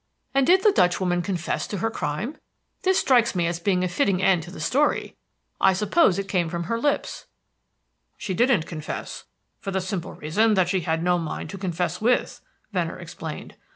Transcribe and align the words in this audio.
And 0.33 0.47
did 0.47 0.63
the 0.63 0.71
Dutch 0.71 0.99
woman 0.99 1.21
confess 1.21 1.67
to 1.67 1.77
her 1.77 1.91
crime? 1.91 2.37
This 2.81 2.97
strikes 2.97 3.35
me 3.35 3.45
as 3.45 3.59
being 3.59 3.83
a 3.83 3.87
fitting 3.87 4.19
end 4.19 4.41
to 4.41 4.49
the 4.49 4.59
story. 4.59 5.15
I 5.59 5.73
suppose 5.73 6.17
it 6.17 6.27
came 6.27 6.49
from 6.49 6.63
her 6.63 6.79
lips." 6.79 7.27
"She 8.17 8.33
didn't 8.33 8.65
confess, 8.65 9.25
for 9.59 9.69
the 9.69 9.79
simple 9.79 10.13
reason 10.13 10.55
that 10.55 10.69
she 10.69 10.79
had 10.79 11.03
no 11.03 11.19
mind 11.19 11.51
to 11.51 11.59
confess 11.59 12.01
with," 12.01 12.41
Venner 12.73 12.97
explained. 12.97 13.53